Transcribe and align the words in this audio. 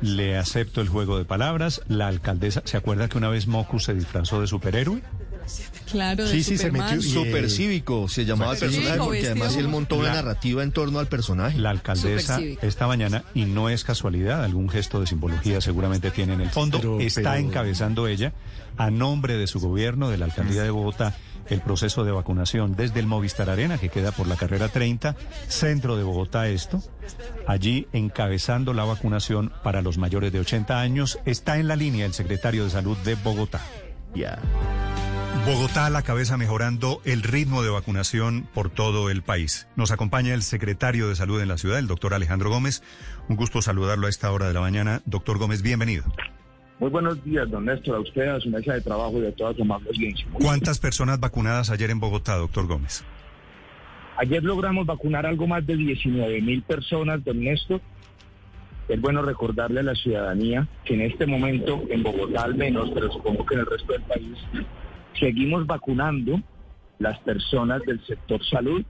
Le 0.00 0.36
acepto 0.36 0.80
el 0.80 0.88
juego 0.88 1.18
de 1.18 1.24
palabras. 1.24 1.82
La 1.88 2.08
alcaldesa, 2.08 2.62
¿se 2.64 2.76
acuerda 2.76 3.08
que 3.08 3.18
una 3.18 3.28
vez 3.28 3.46
Mocus 3.46 3.84
se 3.84 3.94
disfrazó 3.94 4.40
de 4.40 4.46
superhéroe? 4.46 5.02
Claro, 5.90 6.24
de 6.24 6.30
Sí, 6.30 6.42
sí, 6.42 6.56
se 6.58 6.70
metió. 6.70 7.02
Supercívico 7.02 8.08
se 8.08 8.24
llamaba 8.24 8.52
el 8.54 8.58
personaje 8.60 8.98
porque 8.98 9.26
además 9.26 9.56
él 9.56 9.68
montó 9.68 9.96
una 9.96 10.08
La- 10.08 10.14
narrativa 10.14 10.62
en 10.62 10.72
torno 10.72 10.98
al 11.00 11.08
personaje. 11.08 11.58
La 11.58 11.70
alcaldesa 11.70 12.40
esta 12.62 12.86
mañana, 12.86 13.24
y 13.34 13.44
no 13.44 13.68
es 13.68 13.84
casualidad, 13.84 14.44
algún 14.44 14.68
gesto 14.68 15.00
de 15.00 15.06
simbología 15.06 15.60
seguramente 15.60 16.10
tiene 16.10 16.34
en 16.34 16.40
el 16.42 16.50
fondo, 16.50 16.78
Pero- 16.78 17.00
está 17.00 17.32
pero- 17.32 17.34
encabezando 17.48 18.06
ella, 18.06 18.32
a 18.76 18.90
nombre 18.90 19.36
de 19.36 19.46
su 19.46 19.60
gobierno, 19.60 20.08
de 20.08 20.16
la 20.18 20.26
alcaldía 20.26 20.62
de 20.62 20.70
Bogotá, 20.70 21.14
el 21.48 21.60
proceso 21.60 22.04
de 22.04 22.12
vacunación 22.12 22.74
desde 22.76 23.00
el 23.00 23.06
Movistar 23.06 23.50
Arena, 23.50 23.78
que 23.78 23.88
queda 23.88 24.12
por 24.12 24.26
la 24.26 24.36
carrera 24.36 24.68
30, 24.68 25.16
centro 25.48 25.96
de 25.96 26.02
Bogotá 26.02 26.48
esto, 26.48 26.82
allí 27.46 27.88
encabezando 27.92 28.74
la 28.74 28.84
vacunación 28.84 29.52
para 29.62 29.82
los 29.82 29.98
mayores 29.98 30.32
de 30.32 30.40
80 30.40 30.80
años, 30.80 31.18
está 31.24 31.58
en 31.58 31.68
la 31.68 31.76
línea 31.76 32.06
el 32.06 32.14
secretario 32.14 32.64
de 32.64 32.70
Salud 32.70 32.96
de 32.98 33.14
Bogotá. 33.16 33.60
Ya. 34.14 34.38
Bogotá 35.46 35.86
a 35.86 35.90
la 35.90 36.02
cabeza 36.02 36.36
mejorando 36.36 37.00
el 37.04 37.22
ritmo 37.22 37.62
de 37.62 37.70
vacunación 37.70 38.48
por 38.54 38.70
todo 38.70 39.10
el 39.10 39.22
país. 39.22 39.66
Nos 39.74 39.90
acompaña 39.90 40.34
el 40.34 40.42
secretario 40.42 41.08
de 41.08 41.16
Salud 41.16 41.40
en 41.40 41.48
la 41.48 41.58
ciudad, 41.58 41.80
el 41.80 41.88
doctor 41.88 42.14
Alejandro 42.14 42.48
Gómez. 42.48 42.82
Un 43.28 43.34
gusto 43.34 43.60
saludarlo 43.60 44.06
a 44.06 44.10
esta 44.10 44.30
hora 44.30 44.46
de 44.46 44.54
la 44.54 44.60
mañana. 44.60 45.02
Doctor 45.04 45.38
Gómez, 45.38 45.62
bienvenido. 45.62 46.04
Muy 46.82 46.90
buenos 46.90 47.22
días, 47.22 47.48
don 47.48 47.64
Néstor, 47.64 47.94
a 47.94 48.00
usted, 48.00 48.26
a 48.26 48.40
su 48.40 48.50
mesa 48.50 48.72
de 48.72 48.80
trabajo 48.80 49.22
y 49.22 49.26
a 49.26 49.32
toda 49.32 49.54
su 49.54 49.62
amable 49.62 49.88
audiencia. 49.90 50.26
¿Cuántas 50.32 50.80
personas 50.80 51.20
vacunadas 51.20 51.70
ayer 51.70 51.90
en 51.90 52.00
Bogotá, 52.00 52.34
doctor 52.34 52.66
Gómez? 52.66 53.04
Ayer 54.16 54.42
logramos 54.42 54.84
vacunar 54.84 55.24
algo 55.24 55.46
más 55.46 55.64
de 55.64 55.76
19 55.76 56.40
mil 56.40 56.60
personas, 56.62 57.22
don 57.22 57.38
Néstor. 57.38 57.80
Es 58.88 59.00
bueno 59.00 59.22
recordarle 59.22 59.78
a 59.78 59.84
la 59.84 59.94
ciudadanía 59.94 60.66
que 60.84 60.94
en 60.94 61.02
este 61.02 61.24
momento, 61.24 61.84
en 61.88 62.02
Bogotá 62.02 62.42
al 62.42 62.56
menos, 62.56 62.90
pero 62.92 63.12
supongo 63.12 63.46
que 63.46 63.54
en 63.54 63.60
el 63.60 63.66
resto 63.66 63.92
del 63.92 64.02
país, 64.02 64.38
seguimos 65.20 65.64
vacunando 65.64 66.42
las 66.98 67.16
personas 67.20 67.80
del 67.82 68.04
sector 68.04 68.44
salud, 68.44 68.84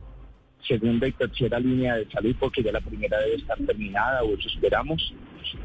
segunda 0.67 1.07
y 1.07 1.13
tercera 1.13 1.59
línea 1.59 1.97
de 1.97 2.09
salud, 2.11 2.35
porque 2.39 2.63
ya 2.63 2.73
la 2.73 2.81
primera 2.81 3.19
debe 3.19 3.37
estar 3.37 3.59
terminada, 3.59 4.23
o 4.23 4.35
eso 4.35 4.49
esperamos. 4.49 5.15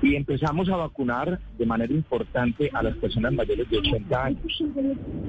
Y 0.02 0.16
empezamos 0.16 0.70
a 0.70 0.76
vacunar 0.76 1.40
de 1.58 1.66
manera 1.66 1.94
importante 1.94 2.70
a 2.73 2.84
las 2.84 2.95
personas 2.98 3.34
mayores 3.34 3.70
de 3.70 3.78
80 3.78 4.25
años. 4.25 4.64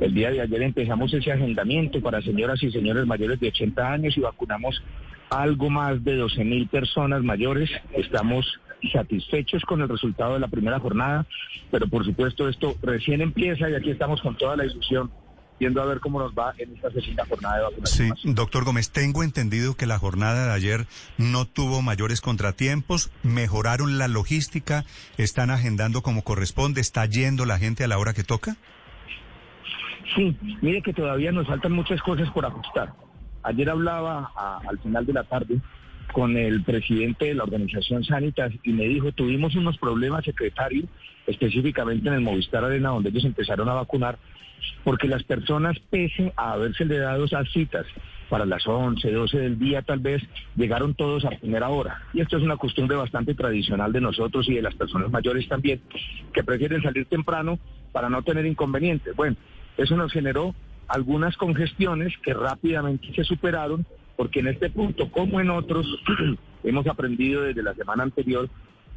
El 0.00 0.14
día 0.14 0.30
de 0.30 0.40
ayer 0.40 0.62
empezamos 0.62 1.12
ese 1.12 1.32
agendamiento 1.32 2.00
para 2.00 2.22
señoras 2.22 2.62
y 2.62 2.70
señores 2.70 3.06
mayores 3.06 3.38
de 3.40 3.48
80 3.48 3.92
años 3.92 4.16
y 4.16 4.20
vacunamos 4.20 4.82
algo 5.30 5.70
más 5.70 6.02
de 6.04 6.16
12 6.16 6.44
mil 6.44 6.66
personas 6.68 7.22
mayores. 7.22 7.70
Estamos 7.92 8.46
satisfechos 8.92 9.62
con 9.64 9.80
el 9.80 9.88
resultado 9.88 10.34
de 10.34 10.40
la 10.40 10.48
primera 10.48 10.78
jornada, 10.78 11.26
pero 11.70 11.88
por 11.88 12.04
supuesto 12.04 12.48
esto 12.48 12.76
recién 12.82 13.20
empieza 13.20 13.68
y 13.68 13.74
aquí 13.74 13.90
estamos 13.90 14.20
con 14.22 14.36
toda 14.36 14.56
la 14.56 14.64
ilusión 14.64 15.10
viendo 15.58 15.82
a 15.82 15.86
ver 15.86 16.00
cómo 16.00 16.18
nos 16.20 16.32
va 16.32 16.54
en 16.58 16.74
esta 16.74 16.90
segunda 16.90 17.24
jornada 17.26 17.56
de 17.56 17.62
vacunación. 17.64 18.16
Sí, 18.16 18.32
doctor 18.32 18.64
Gómez, 18.64 18.90
tengo 18.90 19.22
entendido 19.22 19.74
que 19.74 19.86
la 19.86 19.98
jornada 19.98 20.46
de 20.46 20.52
ayer 20.52 20.86
no 21.16 21.44
tuvo 21.46 21.82
mayores 21.82 22.20
contratiempos, 22.20 23.10
mejoraron 23.22 23.98
la 23.98 24.08
logística, 24.08 24.84
están 25.16 25.50
agendando 25.50 26.02
como 26.02 26.22
corresponde, 26.22 26.80
está 26.80 27.04
yendo 27.06 27.44
la 27.44 27.58
gente 27.58 27.84
a 27.84 27.88
la 27.88 27.98
hora 27.98 28.14
que 28.14 28.24
toca. 28.24 28.56
Sí, 30.16 30.36
mire 30.62 30.80
que 30.82 30.92
todavía 30.92 31.32
nos 31.32 31.46
faltan 31.46 31.72
muchas 31.72 32.00
cosas 32.02 32.30
por 32.30 32.46
ajustar. 32.46 32.92
Ayer 33.42 33.68
hablaba 33.70 34.30
a- 34.36 34.60
al 34.68 34.78
final 34.78 35.04
de 35.06 35.12
la 35.12 35.24
tarde 35.24 35.60
con 36.12 36.36
el 36.36 36.62
presidente 36.62 37.26
de 37.26 37.34
la 37.34 37.44
organización 37.44 38.04
Sanitas 38.04 38.52
y 38.62 38.72
me 38.72 38.86
dijo, 38.86 39.12
tuvimos 39.12 39.54
unos 39.54 39.78
problemas, 39.78 40.24
secretario, 40.24 40.84
específicamente 41.26 42.08
en 42.08 42.14
el 42.14 42.20
Movistar 42.20 42.64
Arena, 42.64 42.90
donde 42.90 43.10
ellos 43.10 43.24
empezaron 43.24 43.68
a 43.68 43.74
vacunar, 43.74 44.18
porque 44.84 45.08
las 45.08 45.22
personas, 45.22 45.78
pese 45.90 46.32
a 46.36 46.52
haberse 46.52 46.84
le 46.84 46.98
dado 46.98 47.24
esas 47.24 47.50
citas 47.52 47.86
para 48.28 48.44
las 48.44 48.66
11, 48.66 49.10
12 49.10 49.38
del 49.38 49.58
día 49.58 49.82
tal 49.82 50.00
vez, 50.00 50.22
llegaron 50.56 50.94
todos 50.94 51.24
a 51.24 51.30
primera 51.30 51.68
hora. 51.68 52.02
Y 52.12 52.20
esto 52.20 52.36
es 52.36 52.42
una 52.42 52.56
costumbre 52.56 52.96
bastante 52.96 53.34
tradicional 53.34 53.92
de 53.92 54.00
nosotros 54.00 54.48
y 54.48 54.54
de 54.54 54.62
las 54.62 54.74
personas 54.74 55.10
mayores 55.10 55.48
también, 55.48 55.80
que 56.32 56.44
prefieren 56.44 56.82
salir 56.82 57.06
temprano 57.06 57.58
para 57.92 58.10
no 58.10 58.22
tener 58.22 58.44
inconvenientes. 58.46 59.14
Bueno, 59.16 59.36
eso 59.76 59.96
nos 59.96 60.12
generó 60.12 60.54
algunas 60.88 61.36
congestiones 61.36 62.14
que 62.22 62.34
rápidamente 62.34 63.12
se 63.14 63.24
superaron, 63.24 63.86
porque 64.18 64.40
en 64.40 64.48
este 64.48 64.68
punto, 64.68 65.12
como 65.12 65.40
en 65.40 65.48
otros, 65.48 65.86
hemos 66.64 66.88
aprendido 66.88 67.42
desde 67.42 67.62
la 67.62 67.72
semana 67.74 68.02
anterior 68.02 68.50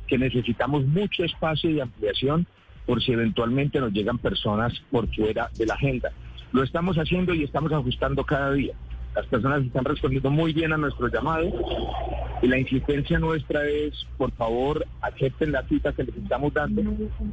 que 0.08 0.18
necesitamos 0.18 0.84
mucho 0.88 1.24
espacio 1.24 1.70
y 1.70 1.80
ampliación 1.80 2.48
por 2.88 3.04
si 3.04 3.12
eventualmente 3.12 3.80
nos 3.80 3.94
llegan 3.94 4.18
personas 4.18 4.74
por 4.90 5.08
fuera 5.14 5.52
de 5.60 5.68
la 5.68 5.76
agenda. 5.76 6.12
Lo 6.52 6.64
estamos 6.64 6.98
haciendo 6.98 7.36
y 7.36 7.44
estamos 7.44 7.72
ajustando 7.72 8.24
cada 8.24 8.52
día. 8.52 8.74
Las 9.16 9.26
personas 9.28 9.64
están 9.64 9.86
respondiendo 9.86 10.30
muy 10.30 10.54
bien 10.54 10.72
a 10.74 10.78
nuestro 10.78 11.08
llamado 11.08 11.52
y 12.42 12.48
la 12.48 12.58
insistencia 12.58 13.20
nuestra 13.20 13.68
es, 13.68 13.94
por 14.18 14.32
favor, 14.32 14.86
acepten 15.02 15.52
la 15.52 15.68
cita 15.68 15.94
que 15.94 16.04
les 16.04 16.16
estamos 16.16 16.54
dando 16.54 16.82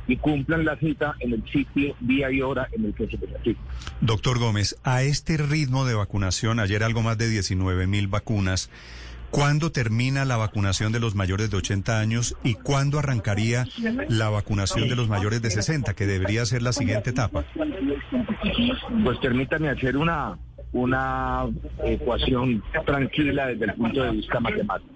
y 0.07 0.17
cumplan 0.17 0.65
la 0.65 0.77
cita 0.77 1.15
en 1.21 1.33
el 1.33 1.45
sitio, 1.51 1.95
día 2.01 2.31
y 2.31 2.43
hora 2.43 2.69
en 2.73 2.87
el 2.87 2.95
que 2.95 3.07
se 3.07 3.17
les. 3.17 3.57
Doctor 4.01 4.39
Gómez, 4.39 4.77
a 4.85 5.03
este 5.03 5.37
ritmo 5.37 5.87
de 5.87 5.95
vacunación, 5.95 6.61
ayer 6.61 6.83
algo 6.83 7.03
más 7.03 7.17
de 7.17 7.29
19 7.29 7.87
mil 7.87 8.09
vacunas, 8.09 8.71
¿cuándo 9.31 9.73
termina 9.73 10.25
la 10.25 10.37
vacunación 10.37 10.93
de 10.93 11.01
los 11.01 11.15
mayores 11.15 11.51
de 11.51 11.57
80 11.57 11.99
años 11.99 12.37
y 12.45 12.55
cuándo 12.55 12.99
arrancaría 12.99 13.67
la 14.09 14.29
vacunación 14.29 14.89
de 14.89 14.97
los 14.97 15.09
mayores 15.09 15.41
de 15.41 15.51
60, 15.51 15.95
que 15.95 16.07
debería 16.07 16.45
ser 16.45 16.63
la 16.63 16.73
siguiente 16.73 17.11
etapa? 17.11 17.45
Pues 19.05 19.19
permítame 19.19 19.71
hacer 19.71 19.97
una, 19.97 20.39
una 20.73 21.47
ecuación 21.85 22.63
tranquila 22.85 23.47
desde 23.47 23.67
el 23.67 23.75
punto 23.75 24.03
de 24.03 24.11
vista 24.13 24.41
matemático. 24.41 24.93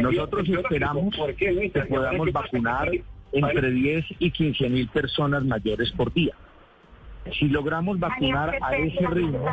Nosotros 0.00 0.48
esperamos 0.48 1.14
que 1.36 1.70
podamos 1.88 2.32
vacunar 2.32 2.90
entre 3.32 3.70
10 3.70 4.04
y 4.18 4.30
15 4.30 4.68
mil 4.70 4.88
personas 4.88 5.44
mayores 5.44 5.92
por 5.92 6.12
día. 6.12 6.34
Si 7.38 7.48
logramos 7.48 7.98
vacunar 7.98 8.56
a 8.62 8.76
ese 8.76 9.06
ritmo, 9.08 9.44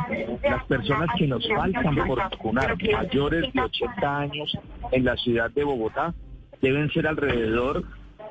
las 0.42 0.64
personas 0.66 1.08
que 1.18 1.26
nos 1.26 1.46
faltan 1.48 1.94
por 2.06 2.18
vacunar, 2.18 2.76
mayores 2.92 3.52
de 3.52 3.60
80 3.60 4.18
años 4.18 4.58
en 4.92 5.04
la 5.04 5.16
ciudad 5.16 5.50
de 5.50 5.64
Bogotá, 5.64 6.14
deben 6.62 6.90
ser 6.90 7.06
alrededor 7.08 7.84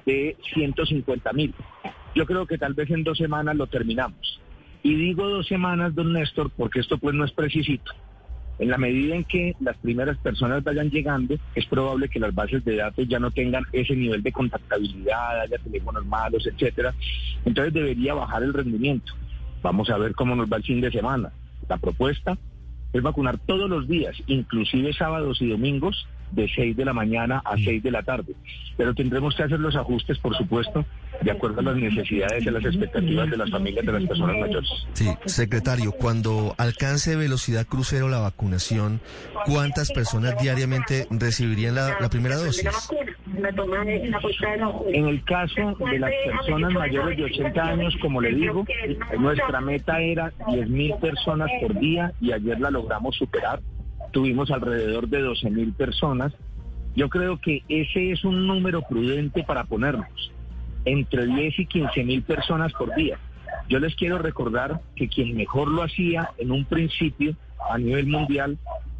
de 0.05 0.37
150 0.53 1.33
mil. 1.33 1.53
Yo 2.15 2.25
creo 2.25 2.45
que 2.45 2.57
tal 2.57 2.73
vez 2.73 2.89
en 2.89 3.03
dos 3.03 3.17
semanas 3.17 3.55
lo 3.55 3.67
terminamos. 3.67 4.32
Y 4.83 4.95
digo 4.95 5.29
dos 5.29 5.47
semanas, 5.47 5.95
don 5.95 6.11
Néstor, 6.11 6.51
porque 6.51 6.81
esto 6.81 6.97
pues 6.97 7.15
no 7.15 7.23
es 7.23 7.31
precisito. 7.31 7.93
En 8.59 8.69
la 8.69 8.77
medida 8.77 9.15
en 9.15 9.23
que 9.23 9.55
las 9.61 9.77
primeras 9.77 10.17
personas 10.17 10.63
vayan 10.63 10.91
llegando, 10.91 11.35
es 11.55 11.65
probable 11.65 12.09
que 12.09 12.19
las 12.19 12.35
bases 12.35 12.63
de 12.65 12.75
datos 12.75 13.07
ya 13.07 13.17
no 13.17 13.31
tengan 13.31 13.63
ese 13.71 13.95
nivel 13.95 14.21
de 14.21 14.31
contactabilidad, 14.31 15.41
haya 15.41 15.57
teléfonos 15.57 16.05
malos, 16.05 16.45
etcétera. 16.45 16.93
Entonces 17.45 17.73
debería 17.73 18.13
bajar 18.13 18.43
el 18.43 18.53
rendimiento. 18.53 19.13
Vamos 19.63 19.89
a 19.89 19.97
ver 19.97 20.13
cómo 20.13 20.35
nos 20.35 20.51
va 20.51 20.57
el 20.57 20.63
fin 20.63 20.81
de 20.81 20.91
semana. 20.91 21.31
La 21.67 21.77
propuesta 21.77 22.37
es 22.91 23.01
vacunar 23.01 23.39
todos 23.39 23.69
los 23.69 23.87
días, 23.87 24.15
inclusive 24.27 24.93
sábados 24.93 25.41
y 25.41 25.49
domingos, 25.49 26.07
de 26.33 26.49
6 26.53 26.75
de 26.75 26.85
la 26.85 26.93
mañana 26.93 27.41
a 27.45 27.55
6 27.55 27.83
de 27.83 27.91
la 27.91 28.03
tarde. 28.03 28.33
Pero 28.77 28.93
tendremos 28.93 29.35
que 29.35 29.43
hacer 29.43 29.59
los 29.59 29.75
ajustes, 29.75 30.17
por 30.19 30.35
supuesto, 30.35 30.85
de 31.21 31.31
acuerdo 31.31 31.59
a 31.59 31.63
las 31.63 31.75
necesidades 31.75 32.43
y 32.43 32.49
a 32.49 32.51
las 32.51 32.65
expectativas 32.65 33.29
de 33.29 33.37
las 33.37 33.49
familias 33.49 33.85
de 33.85 33.91
las 33.91 34.03
personas 34.03 34.37
mayores. 34.37 34.69
Sí, 34.93 35.07
secretario, 35.25 35.91
cuando 35.91 36.55
alcance 36.57 37.15
velocidad 37.15 37.67
crucero 37.67 38.09
la 38.09 38.19
vacunación, 38.19 38.99
¿cuántas 39.45 39.91
personas 39.91 40.35
diariamente 40.41 41.07
recibirían 41.11 41.75
la, 41.75 41.99
la 41.99 42.09
primera 42.09 42.35
dosis? 42.35 42.67
En 43.35 45.07
el 45.07 45.23
caso 45.23 45.75
de 45.79 45.99
las 45.99 46.11
personas 46.25 46.73
mayores 46.73 47.17
de 47.17 47.23
80 47.25 47.61
años, 47.61 47.95
como 48.01 48.21
le 48.21 48.33
digo, 48.33 48.65
nuestra 49.17 49.61
meta 49.61 49.99
era 49.99 50.31
10 50.49 50.69
mil 50.69 50.93
personas 50.95 51.49
por 51.61 51.79
día 51.79 52.13
y 52.21 52.31
ayer 52.31 52.59
la 52.59 52.71
logramos 52.71 53.15
superar. 53.15 53.59
Tuvimos 54.13 54.51
alrededor 54.51 55.09
de 55.09 55.21
12 55.21 55.49
mil 55.49 55.73
personas. 55.73 56.33
Yo 56.95 57.09
creo 57.09 57.41
que 57.41 57.63
ese 57.67 58.11
es 58.11 58.23
un 58.23 58.45
número 58.45 58.83
prudente 58.83 59.43
para 59.43 59.63
ponernos 59.63 60.31
entre 60.85 61.25
10 61.25 61.59
y 61.59 61.65
15 61.65 62.03
mil 62.03 62.21
personas 62.21 62.71
por 62.73 62.93
día. 62.93 63.17
Yo 63.67 63.79
les 63.79 63.95
quiero 63.95 64.19
recordar 64.19 64.81
que 64.95 65.07
quien 65.07 65.35
mejor 65.35 65.67
lo 65.67 65.81
hacía 65.81 66.29
en 66.37 66.51
un 66.51 66.63
principio 66.65 67.35
a 67.71 67.79
nivel 67.79 68.05
mundial 68.05 68.59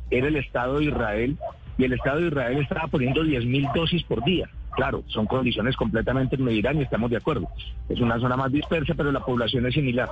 era 0.09 0.27
el 0.27 0.35
Estado 0.35 0.79
de 0.79 0.85
Israel 0.85 1.37
y 1.77 1.83
el 1.83 1.93
Estado 1.93 2.21
de 2.21 2.27
Israel 2.27 2.57
estaba 2.57 2.87
poniendo 2.87 3.23
10 3.23 3.45
mil 3.45 3.67
dosis 3.75 4.01
por 4.03 4.23
día. 4.23 4.49
Claro, 4.75 5.03
son 5.05 5.27
condiciones 5.27 5.75
completamente 5.75 6.37
en 6.37 6.43
Medellín 6.43 6.79
y 6.79 6.83
estamos 6.83 7.11
de 7.11 7.17
acuerdo. 7.17 7.47
Es 7.87 7.99
una 7.99 8.19
zona 8.19 8.35
más 8.35 8.51
dispersa, 8.51 8.95
pero 8.95 9.11
la 9.11 9.23
población 9.23 9.67
es 9.67 9.75
similar. 9.75 10.09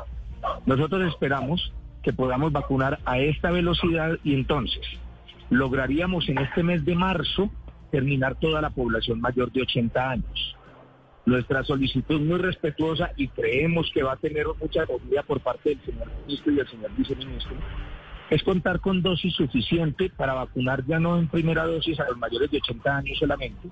Nosotros 0.68 1.12
esperamos 1.12 1.74
que 2.02 2.14
podamos 2.14 2.52
vacunar 2.52 3.00
a 3.06 3.20
esta 3.20 3.52
velocidad 3.52 4.18
y 4.24 4.34
entonces 4.34 4.82
lograríamos 5.50 6.28
en 6.30 6.40
este 6.40 6.64
mes 6.64 6.84
de 6.86 6.96
marzo 6.96 7.52
terminar 7.92 8.36
toda 8.36 8.62
la 8.62 8.70
población 8.70 9.20
mayor 9.20 9.52
de 9.52 9.62
80 9.64 10.10
años. 10.10 10.58
Nuestra 11.26 11.64
solicitud 11.64 12.20
muy 12.22 12.40
respetuosa 12.40 13.12
y 13.16 13.28
creemos 13.28 13.92
que 13.94 14.02
va 14.02 14.14
a 14.14 14.18
tener 14.18 14.48
mucha 14.60 14.84
acogida 14.84 15.22
por 15.24 15.40
parte 15.42 15.70
del 15.70 15.82
señor 15.86 16.12
ministro 16.26 16.52
y 16.52 16.56
del 16.56 16.68
señor 16.70 16.92
viceministro 16.98 17.56
es 18.32 18.42
contar 18.44 18.80
con 18.80 19.02
dosis 19.02 19.34
suficiente 19.34 20.10
para 20.10 20.34
vacunar 20.34 20.86
ya 20.86 21.00
no 21.00 21.20
en 21.20 21.28
primera 21.28 21.66
dosis 21.66 22.00
a 22.00 22.08
los 22.08 22.18
mayores 22.18 22.50
de 22.50 22.58
80 22.58 22.98
años 22.98 23.18
solamente, 23.20 23.70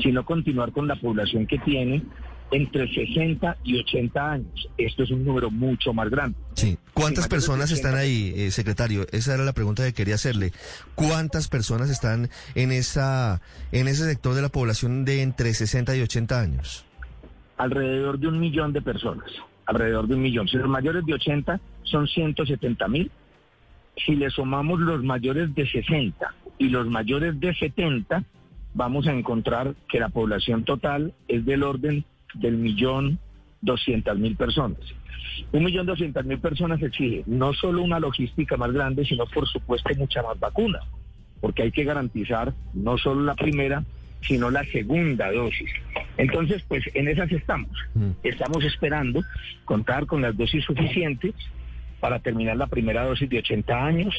sino 0.00 0.26
continuar 0.26 0.72
con 0.72 0.86
la 0.86 0.96
población 0.96 1.46
que 1.46 1.58
tiene 1.58 2.02
entre 2.50 2.92
60 2.92 3.56
y 3.64 3.78
80 3.78 4.32
años. 4.32 4.68
Esto 4.76 5.02
es 5.02 5.10
un 5.10 5.24
número 5.24 5.50
mucho 5.50 5.92
más 5.92 6.08
grande. 6.10 6.36
Sí. 6.54 6.78
¿Cuántas 6.94 7.28
personas 7.28 7.70
están 7.70 7.94
ahí, 7.94 8.32
eh, 8.36 8.50
secretario? 8.50 9.06
Esa 9.12 9.34
era 9.34 9.44
la 9.44 9.52
pregunta 9.52 9.84
que 9.84 9.92
quería 9.92 10.16
hacerle. 10.16 10.52
¿Cuántas 10.94 11.48
personas 11.48 11.90
están 11.90 12.28
en 12.54 12.72
esa 12.72 13.40
en 13.72 13.88
ese 13.88 14.04
sector 14.04 14.34
de 14.34 14.42
la 14.42 14.48
población 14.48 15.04
de 15.04 15.22
entre 15.22 15.54
60 15.54 15.96
y 15.96 16.00
80 16.00 16.40
años? 16.40 16.84
Alrededor 17.56 18.18
de 18.18 18.28
un 18.28 18.40
millón 18.40 18.72
de 18.72 18.82
personas. 18.82 19.30
Alrededor 19.66 20.08
de 20.08 20.14
un 20.14 20.22
millón. 20.22 20.48
Si 20.48 20.56
los 20.56 20.68
mayores 20.68 21.04
de 21.04 21.14
80 21.14 21.60
son 21.82 22.06
170 22.06 22.88
mil, 22.88 23.10
si 24.04 24.16
le 24.16 24.30
sumamos 24.30 24.80
los 24.80 25.02
mayores 25.02 25.54
de 25.54 25.68
60 25.68 26.34
y 26.58 26.68
los 26.68 26.86
mayores 26.86 27.38
de 27.38 27.54
70, 27.54 28.24
vamos 28.74 29.06
a 29.06 29.12
encontrar 29.12 29.74
que 29.88 30.00
la 30.00 30.08
población 30.08 30.64
total 30.64 31.14
es 31.26 31.44
del 31.44 31.62
orden 31.62 32.04
del 32.34 32.56
millón 32.56 33.18
doscientas 33.60 34.16
mil 34.18 34.36
personas. 34.36 34.78
Un 35.52 35.64
millón 35.64 35.86
doscientas 35.86 36.24
mil 36.24 36.38
personas 36.38 36.82
exige 36.82 37.22
no 37.26 37.52
solo 37.52 37.82
una 37.82 38.00
logística 38.00 38.56
más 38.56 38.72
grande, 38.72 39.04
sino 39.04 39.26
por 39.26 39.48
supuesto 39.48 39.90
mucha 39.96 40.22
más 40.22 40.38
vacuna, 40.38 40.80
porque 41.40 41.62
hay 41.62 41.70
que 41.70 41.84
garantizar 41.84 42.54
no 42.74 42.98
solo 42.98 43.22
la 43.22 43.34
primera, 43.34 43.84
sino 44.22 44.50
la 44.50 44.64
segunda 44.64 45.30
dosis. 45.30 45.70
Entonces, 46.16 46.62
pues 46.66 46.84
en 46.94 47.08
esas 47.08 47.30
estamos. 47.30 47.70
Mm. 47.94 48.10
Estamos 48.24 48.64
esperando 48.64 49.22
contar 49.64 50.06
con 50.06 50.22
las 50.22 50.36
dosis 50.36 50.64
suficientes 50.64 51.34
para 52.00 52.18
terminar 52.20 52.56
la 52.56 52.66
primera 52.66 53.04
dosis 53.04 53.28
de 53.28 53.38
80 53.38 53.84
años, 53.84 54.14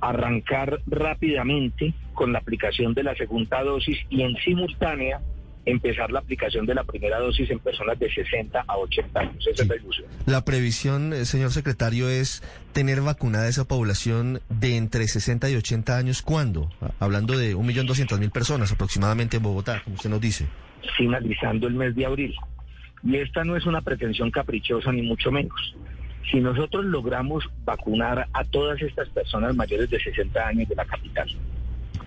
arrancar 0.00 0.80
rápidamente 0.86 1.94
con 2.14 2.32
la 2.32 2.40
aplicación 2.40 2.94
de 2.94 3.02
la 3.02 3.14
segunda 3.14 3.62
dosis 3.62 3.98
y 4.10 4.22
en 4.22 4.36
simultánea 4.36 5.20
empezar 5.64 6.10
la 6.10 6.18
aplicación 6.20 6.66
de 6.66 6.74
la 6.74 6.84
primera 6.84 7.18
dosis 7.20 7.50
en 7.50 7.58
personas 7.60 7.98
de 7.98 8.12
60 8.12 8.64
a 8.66 8.76
80 8.76 9.20
años. 9.20 9.46
Esa 9.46 9.62
es 9.62 9.68
la 9.68 9.76
ilusión. 9.76 10.06
La 10.26 10.44
previsión, 10.44 11.12
eh, 11.12 11.24
señor 11.24 11.50
secretario, 11.52 12.08
es 12.08 12.42
tener 12.72 13.00
vacunada 13.00 13.48
esa 13.48 13.66
población 13.66 14.40
de 14.48 14.76
entre 14.76 15.06
60 15.06 15.50
y 15.50 15.56
80 15.56 15.96
años. 15.96 16.22
¿Cuándo? 16.22 16.70
Hablando 16.98 17.36
de 17.36 17.56
1.200.000 17.56 18.30
personas 18.30 18.72
aproximadamente 18.72 19.36
en 19.36 19.42
Bogotá, 19.42 19.82
como 19.84 19.96
usted 19.96 20.10
nos 20.10 20.20
dice. 20.20 20.46
Finalizando 20.96 21.68
el 21.68 21.74
mes 21.74 21.94
de 21.94 22.06
abril. 22.06 22.34
Y 23.04 23.16
esta 23.16 23.44
no 23.44 23.56
es 23.56 23.66
una 23.66 23.80
pretensión 23.80 24.30
caprichosa 24.30 24.92
ni 24.92 25.02
mucho 25.02 25.30
menos. 25.30 25.74
Si 26.30 26.40
nosotros 26.40 26.84
logramos 26.84 27.44
vacunar 27.64 28.28
a 28.32 28.44
todas 28.44 28.80
estas 28.80 29.08
personas 29.08 29.54
mayores 29.56 29.90
de 29.90 30.00
60 30.00 30.46
años 30.46 30.68
de 30.68 30.76
la 30.76 30.84
capital, 30.84 31.28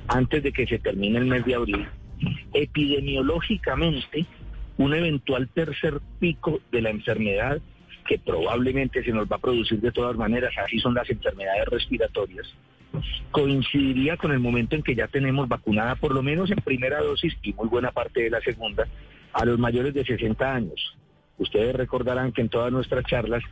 antes 0.07 0.42
de 0.42 0.52
que 0.52 0.66
se 0.66 0.80
termine 0.80 1.19
el 1.19 1.25
mes 1.25 1.46
de 1.46 1.56
abril, 1.56 1.88
epidemiológicamente, 2.54 4.26
un 4.78 4.94
eventual 4.94 5.48
tercer 5.50 6.00
pico 6.20 6.60
de 6.72 6.82
la 6.82 6.90
enfermedad, 6.90 7.62
que 8.08 8.20
probablemente 8.20 9.04
se 9.04 9.12
nos 9.12 9.28
va 9.28 9.38
a 9.38 9.40
producir 9.40 9.80
de 9.80 9.92
todas 9.92 10.16
maneras, 10.16 10.54
así 10.64 10.80
son 10.80 10.94
las 10.94 11.10
enfermedades 11.10 11.66
respiratorias, 11.68 12.54
coincidiría 13.32 14.18
con 14.18 14.32
el 14.32 14.40
momento 14.40 14.76
en 14.76 14.84
que 14.84 14.96
ya 14.96 15.08
tenemos 15.08 15.48
vacunada, 15.48 15.96
por 15.96 16.14
lo 16.14 16.22
menos 16.22 16.52
en 16.52 16.58
primera 16.58 17.00
dosis 17.02 17.36
y 17.42 17.54
muy 17.54 17.68
buena 17.68 17.92
parte 17.92 18.22
de 18.22 18.30
la 18.30 18.42
segunda, 18.42 18.88
a 19.34 19.46
los 19.46 19.60
mayores 19.60 19.94
de 19.94 20.06
60 20.06 20.54
años. 20.54 20.96
Ustedes 21.38 21.76
recordarán 21.76 22.32
que 22.32 22.42
en 22.42 22.50
todas 22.50 22.72
nuestras 22.72 23.06
charlas 23.06 23.44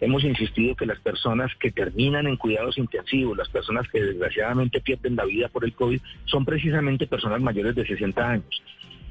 hemos 0.00 0.24
insistido 0.24 0.74
que 0.76 0.86
las 0.86 1.00
personas 1.00 1.50
que 1.56 1.70
terminan 1.70 2.26
en 2.26 2.36
cuidados 2.36 2.78
intensivos, 2.78 3.36
las 3.36 3.48
personas 3.48 3.88
que 3.88 4.00
desgraciadamente 4.00 4.80
pierden 4.80 5.16
la 5.16 5.24
vida 5.24 5.48
por 5.48 5.64
el 5.64 5.72
COVID, 5.72 6.00
son 6.24 6.44
precisamente 6.44 7.06
personas 7.06 7.40
mayores 7.40 7.74
de 7.74 7.86
60 7.86 8.30
años. 8.30 8.62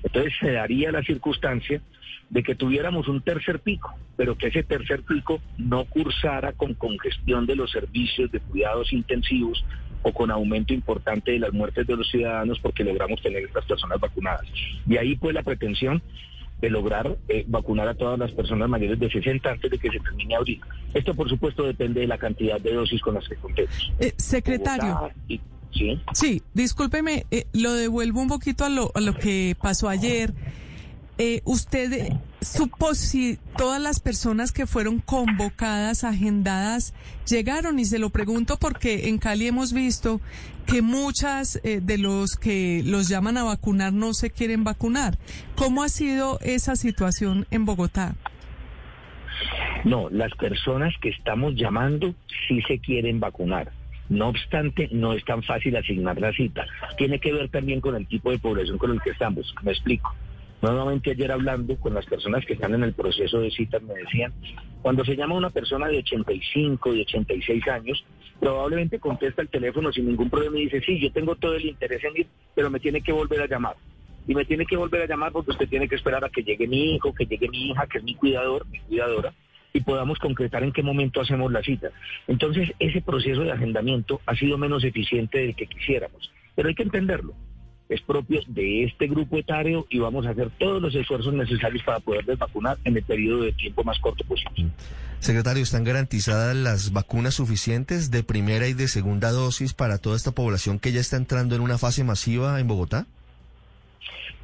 Entonces 0.04 0.34
se 0.40 0.52
daría 0.52 0.92
la 0.92 1.04
circunstancia 1.04 1.82
de 2.30 2.44
que 2.44 2.56
tuviéramos 2.56 3.08
un 3.08 3.22
tercer 3.22 3.60
pico, 3.60 3.94
pero 4.16 4.38
que 4.38 4.48
ese 4.48 4.64
tercer 4.64 5.02
pico 5.02 5.42
no 5.58 5.86
cursara 5.86 6.54
con 6.54 6.74
congestión 6.74 7.46
de 7.46 7.56
los 7.56 7.72
servicios 7.72 8.32
de 8.32 8.40
cuidados 8.40 8.92
intensivos 8.92 9.64
o 10.04 10.12
con 10.12 10.32
aumento 10.32 10.74
importante 10.74 11.32
de 11.32 11.40
las 11.40 11.54
muertes 11.54 11.88
de 11.88 11.96
los 11.96 12.10
ciudadanos 12.10 12.60
porque 12.60 12.84
logramos 12.84 13.22
tener 13.22 13.44
estas 13.44 13.66
personas 13.66 14.00
vacunadas. 14.00 14.46
Y 14.88 14.98
ahí 14.98 15.16
pues 15.16 15.34
la 15.34 15.44
pretensión 15.44 16.02
de 16.62 16.70
lograr 16.70 17.18
eh, 17.28 17.46
vacunar 17.48 17.88
a 17.88 17.94
todas 17.94 18.18
las 18.18 18.32
personas 18.32 18.68
mayores 18.68 19.00
de 19.00 19.10
60 19.10 19.50
antes 19.50 19.72
de 19.72 19.78
que 19.78 19.90
se 19.90 20.00
termine 20.00 20.36
abril. 20.36 20.60
Esto, 20.94 21.14
por 21.14 21.30
supuesto, 21.30 21.64
depende 21.64 22.02
de 22.02 22.08
la 22.08 22.18
cantidad 22.18 22.60
de 22.60 22.74
dosis 22.74 23.02
con 23.02 23.16
las 23.16 23.28
que 23.28 23.36
contemos. 23.36 23.92
Eh, 24.00 24.14
secretario. 24.18 25.12
¿sí? 25.72 26.00
sí, 26.14 26.42
discúlpeme, 26.54 27.26
eh, 27.30 27.46
lo 27.54 27.74
devuelvo 27.74 28.22
un 28.22 28.28
poquito 28.28 28.66
a 28.66 28.70
lo, 28.70 28.92
a 28.96 29.02
lo 29.02 29.14
que 29.14 29.56
pasó 29.62 29.90
ayer. 29.90 30.34
Eh, 31.20 31.42
¿Usted 31.46 32.14
supo 32.42 32.94
si 32.94 33.40
todas 33.58 33.82
las 33.82 34.00
personas 34.00 34.52
que 34.52 34.68
fueron 34.68 35.00
convocadas, 35.00 36.04
agendadas, 36.04 36.94
llegaron? 37.28 37.80
Y 37.80 37.86
se 37.86 37.98
lo 37.98 38.12
pregunto 38.12 38.58
porque 38.58 39.10
en 39.10 39.18
Cali 39.18 39.48
hemos 39.48 39.74
visto 39.74 40.22
que 40.68 40.84
muchas 40.84 41.60
eh, 41.64 41.80
de 41.82 41.98
los 41.98 42.36
que 42.36 42.84
los 42.86 43.08
llaman 43.08 43.38
a 43.38 43.44
vacunar 43.44 43.94
no 43.94 44.14
se 44.14 44.30
quieren 44.30 44.64
vacunar. 44.64 45.18
¿Cómo 45.56 45.82
ha 45.82 45.90
sido 45.90 46.40
esa 46.42 46.76
situación 46.76 47.48
en 47.50 47.66
Bogotá? 47.66 48.16
No, 49.84 50.10
las 50.10 50.34
personas 50.34 50.94
que 51.02 51.10
estamos 51.10 51.56
llamando 51.56 52.14
sí 52.48 52.62
se 52.68 52.78
quieren 52.80 53.20
vacunar. 53.20 53.72
No 54.10 54.30
obstante, 54.30 54.90
no 54.92 55.14
es 55.14 55.24
tan 55.26 55.44
fácil 55.44 55.76
asignar 55.76 56.20
la 56.20 56.32
cita. 56.32 56.66
Tiene 56.98 57.20
que 57.20 57.34
ver 57.34 57.50
también 57.50 57.82
con 57.82 57.96
el 57.96 58.08
tipo 58.08 58.32
de 58.32 58.40
población 58.40 58.78
con 58.78 58.92
el 58.92 59.02
que 59.02 59.10
estamos. 59.10 59.54
Me 59.64 59.72
explico. 59.72 60.14
Nuevamente 60.62 61.12
ayer 61.12 61.32
hablando 61.32 61.78
con 61.78 61.94
las 61.94 62.06
personas 62.08 62.44
que 62.44 62.54
están 62.54 62.74
en 62.74 62.84
el 62.84 62.94
proceso 62.94 63.40
de 63.40 63.52
citas 63.52 63.82
me 63.84 63.94
decían, 63.94 64.34
cuando 64.82 65.06
se 65.06 65.16
llama 65.16 65.36
una 65.36 65.52
persona 65.52 65.88
de 65.88 66.00
85, 66.00 66.94
de 66.94 67.02
86 67.02 67.68
años, 67.68 68.04
probablemente 68.40 69.00
contesta 69.00 69.44
el 69.44 69.50
teléfono 69.50 69.92
sin 69.92 70.08
ningún 70.08 70.32
problema 70.32 70.58
y 70.58 70.64
dice, 70.64 70.82
sí, 70.82 71.00
yo 71.00 71.12
tengo 71.12 71.36
todo 71.36 71.54
el 71.54 71.66
interés 71.66 72.04
en 72.04 72.18
ir, 72.18 72.28
pero 72.56 72.72
me 72.72 72.80
tiene 72.80 73.02
que 73.02 73.12
volver 73.12 73.42
a 73.42 73.48
llamar. 73.48 73.76
Y 74.28 74.34
me 74.34 74.46
tiene 74.46 74.66
que 74.66 74.76
volver 74.76 75.04
a 75.04 75.08
llamar 75.08 75.32
porque 75.32 75.52
usted 75.52 75.70
tiene 75.70 75.88
que 75.88 75.96
esperar 75.96 76.26
a 76.26 76.30
que 76.30 76.44
llegue 76.44 76.68
mi 76.68 76.96
hijo, 76.96 77.14
que 77.14 77.26
llegue 77.26 77.50
mi 77.50 77.70
hija, 77.70 77.86
que 77.86 78.00
es 78.00 78.04
mi 78.04 78.16
cuidador, 78.16 78.66
mi 78.68 78.80
cuidadora, 78.80 79.34
y 79.74 79.82
podamos 79.82 80.18
concretar 80.18 80.64
en 80.64 80.72
qué 80.72 80.82
momento 80.82 81.22
hacemos 81.22 81.52
la 81.52 81.62
cita. 81.62 81.92
Entonces, 82.28 82.72
ese 82.80 83.02
proceso 83.02 83.42
de 83.42 83.52
agendamiento 83.52 84.22
ha 84.26 84.36
sido 84.36 84.58
menos 84.58 84.84
eficiente 84.84 85.38
del 85.38 85.56
que 85.56 85.68
quisiéramos, 85.68 86.32
pero 86.56 86.68
hay 86.68 86.74
que 86.76 86.84
entenderlo 86.84 87.36
es 87.90 88.02
propio 88.02 88.42
de 88.48 88.84
este 88.84 89.08
grupo 89.08 89.38
etario 89.38 89.86
y 89.90 90.00
vamos 90.00 90.26
a 90.26 90.32
hacer 90.32 90.50
todos 90.58 90.82
los 90.82 90.94
esfuerzos 90.94 91.34
necesarios 91.34 91.84
para 91.84 92.00
poder 92.00 92.26
vacunar 92.36 92.78
en 92.84 92.98
el 92.98 93.04
periodo 93.04 93.44
de 93.44 93.54
tiempo 93.54 93.84
más 93.84 93.98
corto 94.00 94.24
posible. 94.26 94.72
Secretario, 95.20 95.64
¿están 95.64 95.84
garantizadas 95.84 96.56
las 96.56 96.92
vacunas 96.92 97.36
suficientes 97.36 98.12
de 98.12 98.24
primera 98.24 98.68
y 98.68 98.74
de 98.74 98.88
segunda 98.88 99.32
dosis 99.32 99.74
para 99.74 99.98
toda 99.98 100.16
esta 100.16 100.32
población 100.32 100.80
que 100.80 100.92
ya 100.92 101.00
está 101.00 101.18
entrando 101.18 101.56
en 101.56 101.62
una 101.62 101.78
fase 101.78 102.04
masiva 102.04 102.60
en 102.60 102.68
Bogotá? 102.68 103.08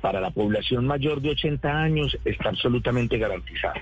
Para 0.02 0.20
la 0.20 0.32
población 0.32 0.86
mayor 0.86 1.22
de 1.22 1.30
80 1.32 1.70
años 1.70 2.18
está 2.26 2.50
absolutamente 2.50 3.18
garantizada. 3.18 3.82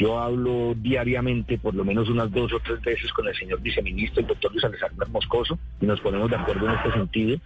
Yo 0.00 0.18
hablo 0.18 0.74
diariamente, 0.78 1.58
por 1.58 1.74
lo 1.74 1.84
menos 1.84 2.08
unas 2.08 2.32
dos 2.32 2.50
o 2.54 2.60
tres 2.60 2.80
veces, 2.80 3.12
con 3.12 3.28
el 3.28 3.34
señor 3.34 3.60
viceministro, 3.60 4.22
el 4.22 4.28
doctor 4.28 4.50
Luis 4.50 4.64
Alexander 4.64 5.06
Moscoso, 5.08 5.58
y 5.78 5.84
nos 5.84 6.00
ponemos 6.00 6.30
de 6.30 6.36
acuerdo 6.36 6.66
en 6.66 6.74
este 6.76 6.92
sentido. 6.92 7.38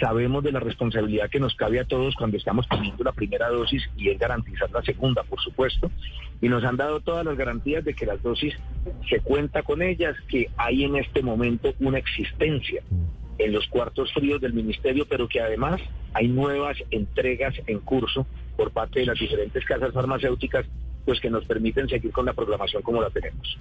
Sabemos 0.00 0.42
de 0.42 0.52
la 0.52 0.60
responsabilidad 0.60 1.28
que 1.28 1.38
nos 1.38 1.54
cabe 1.54 1.80
a 1.80 1.84
todos 1.84 2.14
cuando 2.14 2.38
estamos 2.38 2.66
teniendo 2.66 3.04
la 3.04 3.12
primera 3.12 3.50
dosis 3.50 3.90
y 3.98 4.08
es 4.08 4.18
garantizar 4.18 4.70
la 4.70 4.80
segunda, 4.80 5.22
por 5.22 5.38
supuesto. 5.38 5.90
Y 6.40 6.48
nos 6.48 6.64
han 6.64 6.78
dado 6.78 7.00
todas 7.00 7.26
las 7.26 7.36
garantías 7.36 7.84
de 7.84 7.92
que 7.92 8.06
las 8.06 8.22
dosis 8.22 8.54
se 9.06 9.20
cuenta 9.20 9.62
con 9.62 9.82
ellas, 9.82 10.16
que 10.28 10.48
hay 10.56 10.84
en 10.84 10.96
este 10.96 11.22
momento 11.22 11.74
una 11.78 11.98
existencia 11.98 12.82
en 13.36 13.52
los 13.52 13.66
cuartos 13.66 14.14
fríos 14.14 14.40
del 14.40 14.54
ministerio, 14.54 15.04
pero 15.06 15.28
que 15.28 15.42
además 15.42 15.78
hay 16.14 16.28
nuevas 16.28 16.78
entregas 16.90 17.54
en 17.66 17.80
curso 17.80 18.26
por 18.56 18.70
parte 18.70 19.00
de 19.00 19.06
las 19.06 19.18
diferentes 19.18 19.62
casas 19.66 19.92
farmacéuticas 19.92 20.64
pues 21.08 21.20
que 21.20 21.30
nos 21.30 21.46
permiten 21.46 21.88
seguir 21.88 22.12
con 22.12 22.26
la 22.26 22.34
programación 22.34 22.82
como 22.82 23.00
la 23.00 23.08
tenemos. 23.08 23.56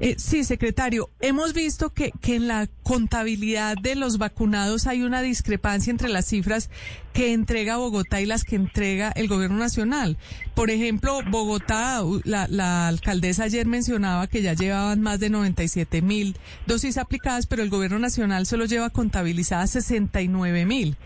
Eh, 0.00 0.16
sí, 0.18 0.44
secretario, 0.44 1.08
hemos 1.18 1.54
visto 1.54 1.88
que, 1.94 2.12
en 2.26 2.46
la 2.46 2.68
contabilidad 2.82 3.78
de 3.80 3.94
los 3.94 4.18
vacunados 4.18 4.86
hay 4.86 5.02
una 5.02 5.22
discrepancia 5.22 5.90
entre 5.90 6.10
las 6.10 6.26
cifras 6.26 6.68
que 7.14 7.32
entrega 7.32 7.78
Bogotá 7.78 8.20
y 8.20 8.26
las 8.26 8.44
que 8.44 8.56
entrega 8.56 9.10
el 9.16 9.28
gobierno 9.28 9.56
nacional. 9.56 10.18
Por 10.54 10.68
ejemplo, 10.68 11.20
Bogotá, 11.30 12.02
la, 12.24 12.48
la 12.48 12.86
alcaldesa 12.88 13.44
ayer 13.44 13.66
mencionaba 13.66 14.26
que 14.26 14.42
ya 14.42 14.52
llevaban 14.52 15.00
más 15.00 15.20
de 15.20 15.30
97 15.30 16.02
mil 16.02 16.36
dosis 16.66 16.98
aplicadas, 16.98 17.46
pero 17.46 17.62
el 17.62 17.70
gobierno 17.70 17.98
nacional 17.98 18.44
solo 18.44 18.66
lleva 18.66 18.90
contabilizadas 18.90 19.70
69 19.70 20.66
mil. 20.66 20.98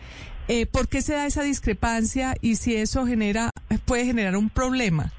Eh, 0.48 0.66
¿Por 0.66 0.88
qué 0.88 1.02
se 1.02 1.12
da 1.12 1.24
esa 1.26 1.42
discrepancia 1.44 2.34
y 2.40 2.56
si 2.56 2.74
eso 2.74 3.06
genera 3.06 3.52
puede 3.84 4.06
generar 4.06 4.36
un 4.36 4.50
problema? 4.50 5.12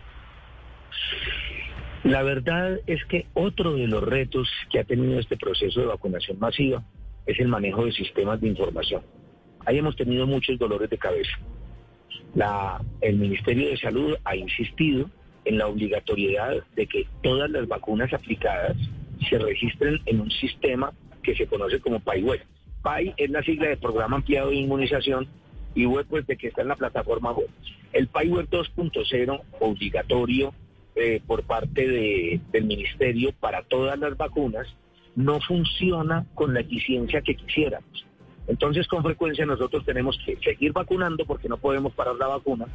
La 2.04 2.24
verdad 2.24 2.80
es 2.88 3.04
que 3.06 3.26
otro 3.34 3.74
de 3.74 3.88
los 3.88 4.02
retos 4.02 4.50
que 4.72 4.80
ha 4.80 4.84
tenido 4.84 5.20
este 5.20 5.38
proceso 5.38 5.82
de 5.82 5.88
vacunación 5.88 6.40
masiva 6.40 6.84
es 7.26 7.40
el 7.40 7.50
manejo 7.50 7.86
de 7.86 7.92
sistemas 7.92 8.40
de 8.40 8.48
información. 8.48 9.04
Ahí 9.66 9.78
hemos 9.78 9.96
tenido 9.96 10.26
muchos 10.26 10.58
dolores 10.58 10.90
de 10.90 10.98
cabeza. 10.98 11.38
La, 12.34 12.82
el 13.02 13.18
Ministerio 13.18 13.70
de 13.70 13.78
Salud 13.78 14.16
ha 14.24 14.36
insistido 14.36 15.10
en 15.46 15.58
la 15.58 15.68
obligatoriedad 15.68 16.64
de 16.76 16.88
que 16.88 17.06
todas 17.22 17.50
las 17.50 17.68
vacunas 17.68 18.14
aplicadas 18.14 18.78
se 19.30 19.38
registren 19.38 20.00
en 20.06 20.22
un 20.22 20.32
sistema 20.32 20.94
que 21.22 21.36
se 21.36 21.48
conoce 21.48 21.80
como 21.80 22.00
PAI-Web. 22.00 22.42
PAI 22.82 23.14
es 23.18 23.30
la 23.30 23.44
sigla 23.44 23.68
de 23.68 23.78
Programa 23.78 24.18
Ampliado 24.18 24.50
de 24.50 24.56
Inmunización 24.56 25.28
y 25.76 25.86
web 25.86 26.06
pues 26.10 26.26
de 26.28 26.38
que 26.38 26.48
está 26.48 26.62
en 26.62 26.70
la 26.70 26.76
plataforma 26.76 27.32
web. 27.32 27.50
El 27.92 28.08
PAI-Web 28.08 28.48
2.0 28.50 29.42
obligatorio 29.60 30.54
eh, 30.96 31.22
por 31.26 31.44
parte 31.44 31.88
de, 31.88 32.42
del 32.52 32.66
Ministerio 32.66 33.32
para 33.40 33.64
todas 33.64 33.98
las 34.00 34.18
vacunas 34.18 34.68
no 35.16 35.40
funciona 35.42 36.26
con 36.34 36.54
la 36.54 36.62
eficiencia 36.62 37.22
que 37.22 37.36
quisiéramos. 37.36 38.06
Entonces, 38.48 38.88
con 38.88 39.04
frecuencia 39.04 39.46
nosotros 39.46 39.86
tenemos 39.86 40.18
que 40.26 40.38
seguir 40.38 40.74
vacunando 40.74 41.26
porque 41.26 41.48
no 41.48 41.58
podemos 41.58 41.94
parar 41.94 42.16
la 42.16 42.28
vacuna, 42.28 42.66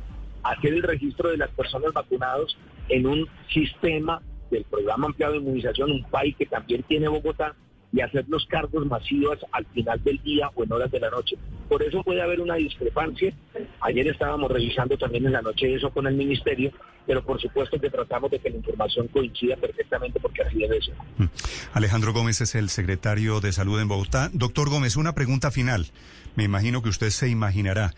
hacer 0.43 0.73
el 0.73 0.83
registro 0.83 1.31
de 1.31 1.37
las 1.37 1.51
personas 1.51 1.93
vacunadas 1.93 2.57
en 2.89 3.07
un 3.07 3.27
sistema 3.53 4.23
del 4.51 4.65
programa 4.65 5.07
ampliado 5.07 5.33
de 5.33 5.41
inmunización, 5.41 5.91
un 5.91 6.05
país 6.05 6.37
que 6.37 6.47
también 6.47 6.83
tiene 6.85 7.09
Bogotá, 7.09 7.57
y 7.95 8.01
hacer 8.01 8.25
los 8.29 8.45
cargos 8.47 8.85
masivos 8.87 9.39
al 9.53 9.65
final 9.67 10.03
del 10.03 10.21
día 10.23 10.51
o 10.55 10.65
en 10.65 10.73
horas 10.73 10.91
de 10.91 10.99
la 10.99 11.11
noche. 11.11 11.37
Por 11.69 11.81
eso 11.81 12.03
puede 12.03 12.21
haber 12.21 12.41
una 12.41 12.57
discrepancia. 12.57 13.33
Ayer 13.81 14.09
estábamos 14.09 14.51
revisando 14.51 14.99
también 14.99 15.27
en 15.27 15.33
la 15.33 15.43
noche 15.43 15.73
eso 15.73 15.91
con 15.91 16.09
el 16.09 16.17
ministerio, 16.17 16.73
pero 17.07 17.25
por 17.25 17.41
supuesto 17.41 17.81
que 17.81 17.89
tratamos 17.91 18.33
de 18.33 18.41
que 18.41 18.51
la 18.51 18.57
información 18.57 19.07
coincida 19.09 19.57
perfectamente 19.57 20.19
porque 20.19 20.43
así 20.43 20.59
debe 20.59 20.83
ser. 20.83 20.95
Mm. 21.19 21.27
Alejandro 21.73 22.13
Gómez 22.13 22.41
es 22.41 22.57
el 22.57 22.69
secretario 22.69 23.41
de 23.41 23.53
Salud 23.53 23.81
en 23.81 23.87
Bogotá. 23.87 24.29
Doctor 24.33 24.71
Gómez, 24.71 24.97
una 24.97 25.15
pregunta 25.15 25.53
final. 25.53 25.87
Me 26.35 26.43
imagino 26.43 26.83
que 26.83 26.89
usted 26.89 27.11
se 27.11 27.29
imaginará. 27.29 27.93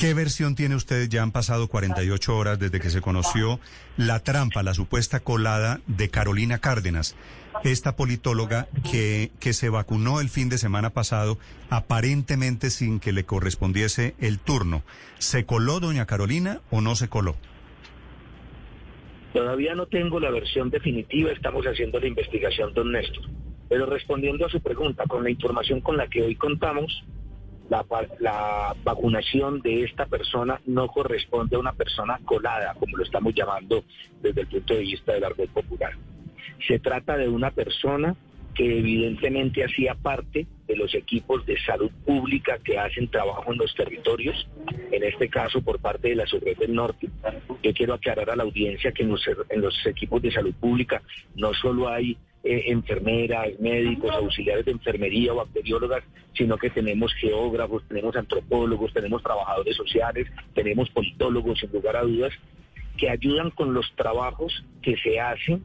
¿Qué 0.00 0.14
versión 0.14 0.54
tiene 0.54 0.76
usted? 0.76 1.10
Ya 1.10 1.22
han 1.22 1.30
pasado 1.30 1.68
48 1.68 2.34
horas 2.34 2.58
desde 2.58 2.80
que 2.80 2.88
se 2.88 3.02
conoció 3.02 3.60
la 3.98 4.20
trampa, 4.20 4.62
la 4.62 4.72
supuesta 4.72 5.20
colada 5.20 5.80
de 5.86 6.08
Carolina 6.08 6.56
Cárdenas, 6.56 7.18
esta 7.64 7.96
politóloga 7.96 8.66
que, 8.90 9.30
que 9.40 9.52
se 9.52 9.68
vacunó 9.68 10.22
el 10.22 10.30
fin 10.30 10.48
de 10.48 10.56
semana 10.56 10.88
pasado 10.88 11.36
aparentemente 11.68 12.70
sin 12.70 12.98
que 12.98 13.12
le 13.12 13.24
correspondiese 13.24 14.14
el 14.20 14.38
turno. 14.38 14.84
¿Se 15.18 15.44
coló 15.44 15.80
doña 15.80 16.06
Carolina 16.06 16.62
o 16.70 16.80
no 16.80 16.96
se 16.96 17.10
coló? 17.10 17.36
Todavía 19.34 19.74
no 19.74 19.84
tengo 19.84 20.18
la 20.18 20.30
versión 20.30 20.70
definitiva, 20.70 21.30
estamos 21.30 21.66
haciendo 21.66 22.00
la 22.00 22.06
investigación, 22.06 22.72
don 22.72 22.90
Néstor. 22.90 23.28
Pero 23.68 23.84
respondiendo 23.84 24.46
a 24.46 24.48
su 24.48 24.62
pregunta, 24.62 25.04
con 25.06 25.22
la 25.22 25.30
información 25.30 25.82
con 25.82 25.98
la 25.98 26.08
que 26.08 26.22
hoy 26.22 26.36
contamos, 26.36 27.04
la, 27.70 28.74
vacunación 28.82 29.60
de 29.60 29.84
esta 29.84 30.06
persona 30.06 30.60
no 30.66 30.88
corresponde 30.88 31.56
a 31.56 31.60
una 31.60 31.72
persona 31.72 32.18
colada, 32.24 32.74
como 32.78 32.96
lo 32.96 33.04
estamos 33.04 33.34
llamando 33.34 33.84
desde 34.20 34.42
el 34.42 34.46
punto 34.48 34.74
de 34.74 34.80
vista 34.80 35.12
del 35.12 35.24
árbol 35.24 35.48
popular. 35.48 35.92
Se 36.66 36.78
trata 36.78 37.16
de 37.16 37.28
una 37.28 37.50
persona 37.50 38.16
que 38.54 38.78
evidentemente 38.78 39.64
hacía 39.64 39.94
parte 39.94 40.46
de 40.66 40.76
los 40.76 40.94
equipos 40.94 41.46
de 41.46 41.56
salud 41.60 41.90
pública 42.04 42.58
que 42.62 42.78
hacen 42.78 43.08
trabajo 43.08 43.52
en 43.52 43.58
los 43.58 43.74
territorios, 43.74 44.48
en 44.90 45.04
este 45.04 45.28
caso 45.28 45.62
por 45.62 45.78
parte 45.78 46.08
de 46.08 46.16
la 46.16 46.26
Subred 46.26 46.58
del 46.58 46.74
Norte. 46.74 47.08
Yo 47.62 47.72
quiero 47.72 47.94
aclarar 47.94 48.30
a 48.30 48.36
la 48.36 48.42
audiencia 48.42 48.92
que 48.92 49.04
en 49.04 49.10
los, 49.10 49.24
en 49.48 49.60
los 49.60 49.86
equipos 49.86 50.20
de 50.20 50.32
salud 50.32 50.54
pública 50.54 51.00
no 51.36 51.54
solo 51.54 51.88
hay 51.88 52.18
eh, 52.42 52.64
enfermeras, 52.68 53.48
médicos, 53.58 54.10
auxiliares 54.10 54.64
de 54.64 54.72
enfermería 54.72 55.32
o 55.32 55.36
bacteriólogas, 55.36 56.02
sino 56.34 56.56
que 56.56 56.70
tenemos 56.70 57.12
geógrafos, 57.14 57.86
tenemos 57.88 58.16
antropólogos, 58.16 58.92
tenemos 58.92 59.22
trabajadores 59.22 59.76
sociales, 59.76 60.26
tenemos 60.54 60.88
politólogos, 60.90 61.58
sin 61.60 61.70
lugar 61.72 61.96
a 61.96 62.02
dudas, 62.02 62.32
que 62.96 63.10
ayudan 63.10 63.50
con 63.50 63.74
los 63.74 63.92
trabajos 63.94 64.64
que 64.82 64.96
se 64.96 65.20
hacen 65.20 65.62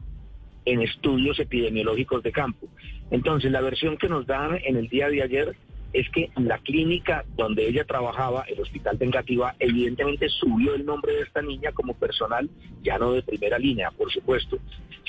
en 0.66 0.82
estudios 0.82 1.38
epidemiológicos 1.38 2.22
de 2.22 2.32
campo. 2.32 2.66
Entonces, 3.10 3.50
la 3.52 3.60
versión 3.60 3.96
que 3.96 4.08
nos 4.08 4.26
dan 4.26 4.58
en 4.64 4.76
el 4.76 4.88
día 4.88 5.08
de 5.08 5.22
ayer 5.22 5.56
es 5.92 6.08
que 6.10 6.30
la 6.36 6.58
clínica 6.58 7.24
donde 7.36 7.66
ella 7.66 7.84
trabajaba, 7.84 8.42
el 8.42 8.60
Hospital 8.60 8.98
de 8.98 9.06
Engativá, 9.06 9.54
evidentemente 9.58 10.28
subió 10.28 10.74
el 10.74 10.84
nombre 10.84 11.12
de 11.12 11.22
esta 11.22 11.42
niña 11.42 11.72
como 11.72 11.94
personal, 11.94 12.50
ya 12.82 12.98
no 12.98 13.12
de 13.12 13.22
primera 13.22 13.58
línea, 13.58 13.90
por 13.90 14.12
supuesto, 14.12 14.58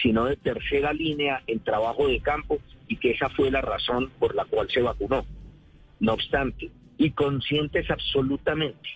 sino 0.01 0.25
de 0.25 0.37
tercera 0.37 0.93
línea 0.93 1.41
en 1.47 1.59
trabajo 1.59 2.07
de 2.07 2.21
campo 2.21 2.59
y 2.87 2.97
que 2.97 3.11
esa 3.11 3.29
fue 3.29 3.51
la 3.51 3.61
razón 3.61 4.11
por 4.19 4.35
la 4.35 4.45
cual 4.45 4.69
se 4.69 4.81
vacunó. 4.81 5.25
No 5.99 6.13
obstante, 6.13 6.69
y 6.97 7.11
conscientes 7.11 7.89
absolutamente 7.89 8.89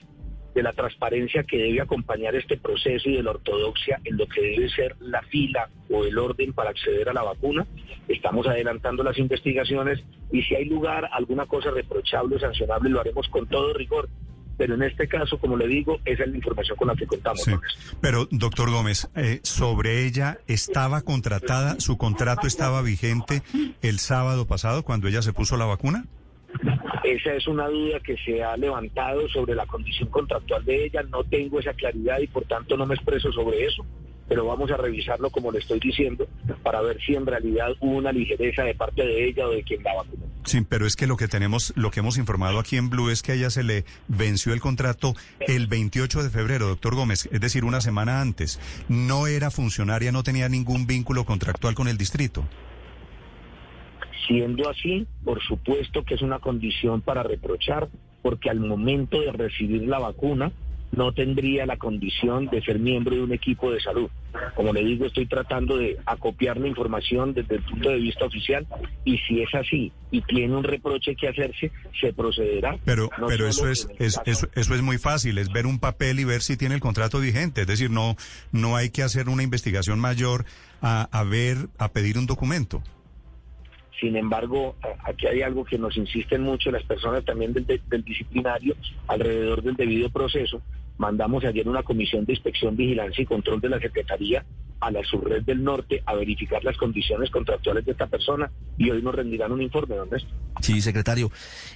de 0.54 0.64
la 0.64 0.74
transparencia 0.74 1.44
que 1.44 1.58
debe 1.58 1.82
acompañar 1.82 2.36
este 2.36 2.58
proceso 2.58 3.10
y 3.10 3.16
de 3.16 3.24
la 3.24 3.32
ortodoxia 3.32 4.00
en 4.04 4.18
lo 4.18 4.28
que 4.28 4.42
debe 4.42 4.70
ser 4.70 4.96
la 5.00 5.22
fila 5.24 5.70
o 5.90 6.04
el 6.06 6.18
orden 6.18 6.54
para 6.54 6.72
acceder 6.72 7.10
a 7.10 7.14
la 7.14 7.24
vacuna. 7.24 7.66
Estamos 8.08 8.48
adelantando 8.48 9.04
las 9.04 9.18
investigaciones 9.18 10.04
y 10.32 10.42
si 10.44 10.56
hay 10.56 10.66
lugar 10.66 11.10
alguna 11.12 11.46
cosa 11.46 11.72
reprochable 11.72 12.36
o 12.36 12.40
sancionable 12.40 12.90
lo 12.90 13.00
haremos 13.00 13.28
con 13.30 13.48
todo 13.48 13.74
rigor. 13.74 14.10
Pero 14.58 14.76
en 14.76 14.84
este 14.84 15.08
caso, 15.08 15.40
como 15.40 15.58
le 15.58 15.68
digo, 15.68 16.00
esa 16.06 16.24
es 16.24 16.30
la 16.30 16.38
información 16.38 16.78
con 16.78 16.90
la 16.90 16.96
que 16.96 17.08
contamos. 17.08 17.44
Pero, 18.00 18.28
doctor 18.30 18.70
Gómez, 18.70 19.10
eh, 19.16 19.40
sobre 19.42 20.06
ella, 20.06 20.38
¿estaba 20.46 21.02
contratada? 21.02 21.80
¿Su 21.80 21.98
contrato 21.98 22.46
estaba 22.46 22.84
vigente 22.84 23.42
el 23.82 23.98
sábado 23.98 24.46
pasado 24.46 24.84
cuando 24.84 25.08
ella 25.08 25.24
se 25.24 25.34
puso 25.34 25.58
la 25.58 25.66
vacuna? 25.66 26.06
Esa 27.12 27.34
es 27.34 27.46
una 27.46 27.68
duda 27.68 28.00
que 28.00 28.16
se 28.24 28.42
ha 28.42 28.56
levantado 28.56 29.28
sobre 29.28 29.54
la 29.54 29.66
condición 29.66 30.08
contractual 30.08 30.64
de 30.64 30.86
ella. 30.86 31.04
No 31.04 31.26
tengo 31.26 31.60
esa 31.60 31.74
claridad 31.74 32.20
y 32.20 32.28
por 32.28 32.46
tanto 32.46 32.78
no 32.78 32.86
me 32.86 32.96
expreso 32.96 33.34
sobre 33.34 33.66
eso. 33.66 33.86
Pero 34.30 34.46
vamos 34.46 34.72
a 34.72 34.78
revisarlo 34.78 35.30
como 35.30 35.52
le 35.52 35.60
estoy 35.60 35.82
diciendo 35.82 36.26
para 36.64 36.80
ver 36.82 37.02
si 37.06 37.14
en 37.14 37.26
realidad 37.26 37.68
hubo 37.82 37.98
una 37.98 38.14
ligereza 38.14 38.64
de 38.64 38.76
parte 38.76 39.06
de 39.06 39.28
ella 39.28 39.46
o 39.46 39.52
de 39.52 39.62
quien 39.62 39.84
la 39.84 39.94
vacunó. 39.94 40.24
Sí, 40.46 40.62
pero 40.62 40.88
es 40.88 40.96
que 40.96 41.06
lo 41.06 41.18
que 41.18 41.28
tenemos, 41.28 41.74
lo 41.76 41.92
que 41.92 42.00
hemos 42.00 42.18
informado 42.18 42.60
aquí 42.60 42.78
en 42.78 42.90
Blue 42.90 43.10
es 43.10 43.22
que 43.22 43.34
a 43.34 43.36
ella 43.36 43.50
se 43.50 43.64
le 43.64 43.84
venció 44.08 44.54
el 44.54 44.62
contrato 44.62 45.14
el 45.42 45.68
28 45.68 46.24
de 46.24 46.30
febrero, 46.30 46.70
doctor 46.70 46.96
Gómez, 46.96 47.28
es 47.30 47.42
decir, 47.42 47.66
una 47.66 47.82
semana 47.82 48.22
antes. 48.22 48.58
No 48.88 49.28
era 49.28 49.52
funcionaria, 49.52 50.14
no 50.14 50.24
tenía 50.24 50.48
ningún 50.48 50.88
vínculo 50.88 51.26
contractual 51.26 51.76
con 51.76 51.90
el 51.90 51.98
distrito. 51.98 52.48
Siendo 54.32 54.70
así, 54.70 55.06
por 55.26 55.42
supuesto 55.44 56.06
que 56.06 56.14
es 56.14 56.22
una 56.22 56.40
condición 56.40 57.02
para 57.02 57.22
reprochar, 57.22 57.90
porque 58.22 58.50
al 58.50 58.62
momento 58.62 59.20
de 59.20 59.34
recibir 59.34 59.82
la 59.82 60.00
vacuna 60.00 60.54
no 60.94 61.12
tendría 61.12 61.66
la 61.66 61.76
condición 61.76 62.48
de 62.48 62.62
ser 62.62 62.80
miembro 62.80 63.14
de 63.14 63.24
un 63.24 63.34
equipo 63.34 63.72
de 63.72 63.82
salud. 63.82 64.10
Como 64.56 64.72
le 64.72 64.86
digo, 64.86 65.06
estoy 65.06 65.26
tratando 65.26 65.76
de 65.76 65.98
acopiar 66.06 66.58
la 66.58 66.70
información 66.70 67.34
desde 67.34 67.56
el 67.56 67.64
punto 67.64 67.90
de 67.90 67.98
vista 67.98 68.24
oficial 68.24 68.66
y 69.04 69.18
si 69.18 69.42
es 69.42 69.54
así 69.54 69.92
y 70.12 70.22
tiene 70.22 70.56
un 70.56 70.64
reproche 70.64 71.14
que 71.16 71.28
hacerse, 71.28 71.74
se 72.00 72.14
procederá. 72.14 72.78
Pero, 72.86 73.10
pero 73.28 73.48
eso 73.48 73.68
es, 73.68 73.90
eso, 74.00 74.48
eso 74.56 74.76
es 74.76 74.82
muy 74.82 74.98
fácil, 74.98 75.40
es 75.40 75.52
ver 75.52 75.66
un 75.66 75.78
papel 75.78 76.22
y 76.22 76.24
ver 76.24 76.42
si 76.42 76.56
tiene 76.56 76.76
el 76.76 76.82
contrato 76.82 77.20
vigente. 77.20 77.62
Es 77.62 77.68
decir, 77.68 77.90
no, 77.90 78.16
no 78.54 78.78
hay 78.78 78.92
que 78.92 79.04
hacer 79.04 79.28
una 79.28 79.44
investigación 79.44 80.00
mayor 80.00 80.46
a, 80.82 81.10
a 81.12 81.24
ver, 81.26 81.68
a 81.78 81.90
pedir 81.90 82.18
un 82.18 82.28
documento. 82.28 82.82
Sin 84.02 84.16
embargo, 84.16 84.76
aquí 85.06 85.28
hay 85.28 85.44
algo 85.44 85.64
que 85.64 85.78
nos 85.78 85.96
insisten 85.96 86.42
mucho 86.42 86.72
las 86.72 86.82
personas 86.84 87.24
también 87.24 87.54
del, 87.54 88.04
disciplinario 88.04 88.76
alrededor 89.08 89.62
del 89.62 89.76
debido 89.76 90.10
proceso. 90.10 90.60
Mandamos 90.98 91.46
ayer 91.46 91.70
una 91.70 91.84
comisión 91.84 92.26
de 92.26 92.34
inspección, 92.34 92.76
vigilancia 92.76 93.22
y 93.22 93.28
control 93.28 93.62
de 93.62 93.70
la 93.70 93.80
Secretaría 93.80 94.44
a 94.82 94.92
la 94.92 95.04
subred 95.04 95.44
del 95.44 95.64
norte 95.64 96.04
a 96.06 96.16
verificar 96.16 96.64
las 96.64 96.76
condiciones 96.78 97.30
contractuales 97.30 97.86
de 97.86 97.92
esta 97.92 98.08
persona 98.08 98.52
y 98.78 98.90
hoy 98.90 99.02
nos 99.02 99.16
rendirán 99.16 99.52
un 99.52 99.62
informe, 99.62 99.96
¿dónde 99.96 100.18
está? 100.18 100.30
Sí, 100.62 100.82
secretario. 100.82 101.32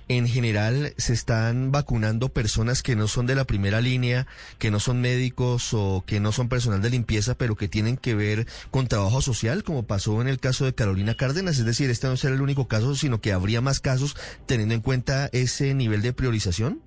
En 0.08 0.28
general 0.28 0.94
se 0.98 1.14
están 1.14 1.72
vacunando 1.72 2.30
personas 2.30 2.84
que 2.84 2.96
no 2.96 3.08
son 3.08 3.26
de 3.26 3.36
la 3.36 3.46
primera 3.46 3.82
línea, 3.82 4.28
que 4.60 4.70
no 4.70 4.80
son 4.80 5.02
médicos 5.02 5.74
o 5.74 6.04
que 6.06 6.20
no 6.20 6.32
son 6.32 6.50
personal 6.50 6.82
de 6.82 6.90
limpieza, 6.90 7.36
pero 7.36 7.56
que 7.56 7.68
tienen 7.68 7.98
que 7.98 8.16
ver 8.16 8.46
con 8.72 8.88
trabajo 8.88 9.22
social, 9.22 9.64
como 9.64 9.84
pasó 9.84 10.22
en 10.22 10.28
el 10.28 10.40
caso 10.40 10.66
de 10.66 10.76
Carolina 10.76 11.16
Cárdenas. 11.16 11.58
Es 11.58 11.66
decir, 11.66 11.90
este 11.90 12.08
no 12.08 12.18
será 12.18 12.36
el 12.36 12.42
único 12.42 12.68
caso, 12.68 12.96
sino 12.96 13.22
que 13.22 13.34
habría 13.34 13.62
más 13.62 13.80
casos 13.80 14.16
teniendo 14.46 14.76
en 14.76 14.82
cuenta 14.82 15.30
ese 15.32 15.74
nivel 15.74 16.02
de 16.02 16.14
priorización. 16.14 16.82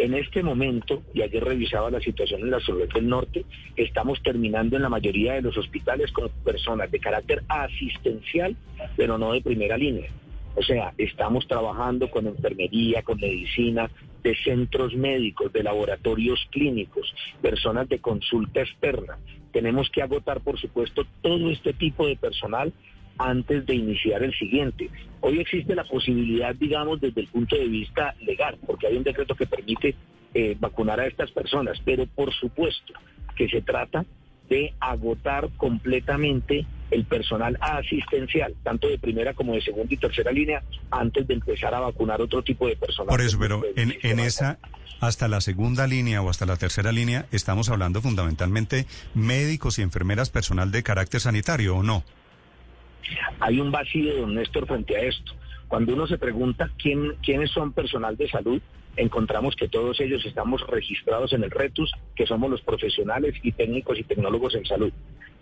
En 0.00 0.14
este 0.14 0.42
momento, 0.42 1.02
y 1.12 1.20
ayer 1.20 1.44
revisaba 1.44 1.90
la 1.90 2.00
situación 2.00 2.40
en 2.40 2.50
la 2.50 2.60
Sur 2.60 2.88
del 2.88 3.06
Norte, 3.06 3.44
estamos 3.76 4.22
terminando 4.22 4.76
en 4.76 4.82
la 4.82 4.88
mayoría 4.88 5.34
de 5.34 5.42
los 5.42 5.58
hospitales 5.58 6.10
con 6.10 6.30
personas 6.42 6.90
de 6.90 6.98
carácter 6.98 7.42
asistencial, 7.48 8.56
pero 8.96 9.18
no 9.18 9.32
de 9.32 9.42
primera 9.42 9.76
línea. 9.76 10.10
O 10.56 10.62
sea, 10.62 10.94
estamos 10.96 11.46
trabajando 11.46 12.10
con 12.10 12.26
enfermería, 12.26 13.02
con 13.02 13.20
medicina, 13.20 13.90
de 14.22 14.34
centros 14.36 14.94
médicos, 14.94 15.52
de 15.52 15.62
laboratorios 15.62 16.48
clínicos, 16.50 17.14
personas 17.42 17.86
de 17.90 17.98
consulta 17.98 18.62
externa. 18.62 19.18
Tenemos 19.52 19.90
que 19.90 20.00
agotar, 20.00 20.40
por 20.40 20.58
supuesto, 20.58 21.04
todo 21.20 21.50
este 21.50 21.74
tipo 21.74 22.06
de 22.06 22.16
personal 22.16 22.72
antes 23.20 23.66
de 23.66 23.74
iniciar 23.74 24.22
el 24.22 24.34
siguiente. 24.34 24.88
Hoy 25.20 25.40
existe 25.40 25.74
la 25.74 25.84
posibilidad, 25.84 26.54
digamos, 26.54 27.00
desde 27.00 27.20
el 27.20 27.26
punto 27.28 27.54
de 27.54 27.68
vista 27.68 28.14
legal, 28.20 28.56
porque 28.66 28.86
hay 28.86 28.96
un 28.96 29.04
decreto 29.04 29.34
que 29.34 29.46
permite 29.46 29.94
eh, 30.32 30.56
vacunar 30.58 31.00
a 31.00 31.06
estas 31.06 31.30
personas, 31.30 31.78
pero 31.84 32.06
por 32.06 32.32
supuesto 32.32 32.94
que 33.36 33.48
se 33.48 33.60
trata 33.60 34.06
de 34.48 34.72
agotar 34.80 35.50
completamente 35.58 36.66
el 36.90 37.04
personal 37.04 37.56
asistencial, 37.60 38.54
tanto 38.64 38.88
de 38.88 38.98
primera 38.98 39.34
como 39.34 39.54
de 39.54 39.60
segunda 39.60 39.92
y 39.92 39.98
tercera 39.98 40.32
línea, 40.32 40.62
antes 40.90 41.26
de 41.28 41.34
empezar 41.34 41.74
a 41.74 41.80
vacunar 41.80 42.20
otro 42.22 42.42
tipo 42.42 42.66
de 42.66 42.76
personal. 42.76 43.08
Por 43.08 43.20
eso, 43.20 43.38
pero 43.38 43.62
en, 43.76 43.94
en 44.02 44.18
esa, 44.18 44.58
hasta 44.98 45.28
la 45.28 45.40
segunda 45.42 45.86
línea 45.86 46.22
o 46.22 46.30
hasta 46.30 46.46
la 46.46 46.56
tercera 46.56 46.90
línea, 46.90 47.26
estamos 47.32 47.68
hablando 47.68 48.00
fundamentalmente 48.00 48.86
médicos 49.14 49.78
y 49.78 49.82
enfermeras, 49.82 50.30
personal 50.30 50.72
de 50.72 50.82
carácter 50.82 51.20
sanitario, 51.20 51.76
¿o 51.76 51.82
no? 51.82 52.02
Hay 53.40 53.60
un 53.60 53.70
vacío, 53.70 54.20
don 54.20 54.34
Néstor, 54.34 54.66
frente 54.66 54.96
a 54.96 55.02
esto. 55.02 55.32
Cuando 55.68 55.94
uno 55.94 56.06
se 56.06 56.18
pregunta 56.18 56.68
quién, 56.78 57.14
quiénes 57.22 57.50
son 57.52 57.72
personal 57.72 58.16
de 58.16 58.28
salud, 58.28 58.60
encontramos 58.96 59.54
que 59.56 59.68
todos 59.68 60.00
ellos 60.00 60.24
estamos 60.26 60.66
registrados 60.66 61.32
en 61.32 61.44
el 61.44 61.50
RETUS, 61.50 61.92
que 62.16 62.26
somos 62.26 62.50
los 62.50 62.60
profesionales 62.62 63.34
y 63.42 63.52
técnicos 63.52 63.98
y 63.98 64.04
tecnólogos 64.04 64.54
en 64.54 64.66
salud. 64.66 64.92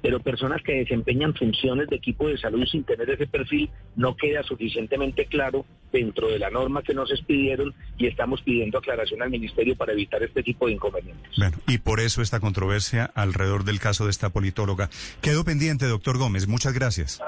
Pero 0.01 0.21
personas 0.21 0.63
que 0.63 0.75
desempeñan 0.75 1.35
funciones 1.35 1.89
de 1.89 1.97
equipo 1.97 2.29
de 2.29 2.39
salud 2.39 2.65
sin 2.67 2.85
tener 2.85 3.11
ese 3.11 3.27
perfil 3.27 3.69
no 3.97 4.17
queda 4.17 4.45
suficientemente 4.45 5.27
claro 5.27 5.65
dentro 5.91 6.29
de 6.29 6.39
la 6.39 6.51
norma 6.51 6.83
que 6.83 6.95
nos 6.95 7.11
expidieron 7.11 7.75
y 7.97 8.07
estamos 8.07 8.43
pidiendo 8.43 8.79
aclaración 8.79 9.23
al 9.23 9.31
Ministerio 9.31 9.75
para 9.77 9.93
evitar 9.93 10.23
este 10.23 10.43
tipo 10.43 10.67
de 10.67 10.75
inconvenientes. 10.75 11.33
Bueno, 11.37 11.57
y 11.67 11.79
por 11.79 11.99
eso 11.99 12.23
esta 12.23 12.39
controversia 12.39 13.11
alrededor 13.15 13.65
del 13.65 13.81
caso 13.81 14.05
de 14.05 14.11
esta 14.11 14.31
politóloga. 14.31 14.89
Quedo 15.21 15.45
pendiente, 15.45 15.87
doctor 15.87 16.17
Gómez. 16.17 16.47
Muchas 16.47 16.75
gracias. 16.75 17.21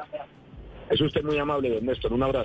Es 0.91 1.01
usted 1.01 1.23
muy 1.23 1.39
amable, 1.39 1.71
don 1.71 1.87
Néstor. 1.87 2.13
Un 2.13 2.23
abrazo. 2.25 2.39